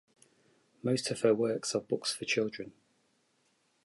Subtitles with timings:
[0.81, 2.73] Most of her works are books for children.